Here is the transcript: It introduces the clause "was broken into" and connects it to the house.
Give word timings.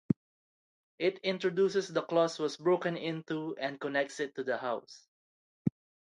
It 0.97 1.19
introduces 1.19 1.87
the 1.87 2.01
clause 2.01 2.39
"was 2.39 2.57
broken 2.57 2.97
into" 2.97 3.55
and 3.59 3.79
connects 3.79 4.19
it 4.19 4.33
to 4.33 4.43
the 4.43 4.57
house. 4.57 5.05